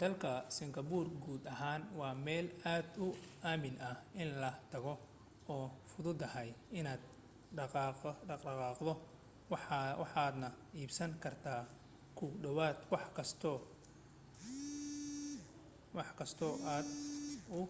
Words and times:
dalka 0.00 0.32
singapore 0.56 1.08
guud 1.22 1.42
ahaan 1.54 1.82
waa 1.98 2.14
meel 2.26 2.46
aad 2.74 2.88
u 3.06 3.06
aamin 3.50 3.76
ah 3.88 3.96
in 4.22 4.30
la 4.42 4.50
tago 4.72 4.92
oo 5.54 5.66
fududahay 5.90 6.48
inaad 6.78 7.02
dhexqaaddo 7.56 8.92
waxaadna 10.00 10.48
iibsan 10.80 11.12
kartaa 11.24 11.62
ku 12.18 12.26
dhawaad 12.42 12.78
wax 12.92 13.06
kasta 13.16 13.50
ka 13.62 13.62
dib 13.62 15.44
imaatinkaaga 15.92 17.62